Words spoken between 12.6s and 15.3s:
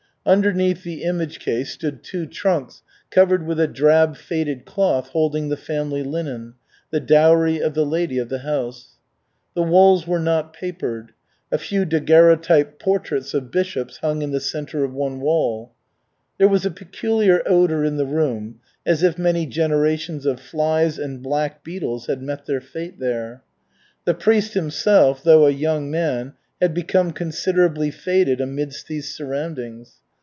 portraits of bishops hung in the center of one